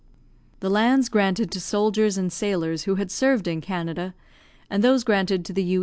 [0.61, 4.15] The lands granted to soldiers and sailors who had served in Canada,
[4.67, 5.79] and those granted to the U.